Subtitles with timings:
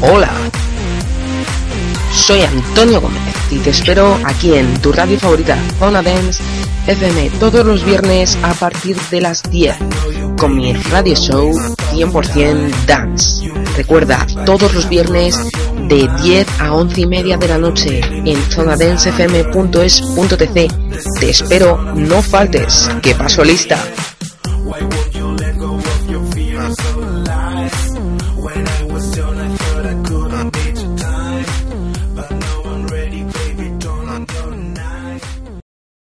[0.00, 0.30] Hola,
[2.14, 3.20] soy Antonio Gómez
[3.50, 6.42] y te espero aquí en tu radio favorita, Zona Dance
[6.86, 9.76] FM, todos los viernes a partir de las 10
[10.38, 11.52] con mi radio show
[11.92, 13.50] 100% Dance.
[13.76, 15.36] Recuerda, todos los viernes
[15.88, 21.20] de 10 a 11 y media de la noche en zonadencefm.es.tc.
[21.20, 23.78] Te espero, no faltes, que paso lista.
[24.68, 27.98] Why won't you let go of your fears or lies?
[28.36, 30.97] When I was young, I thought I couldn't be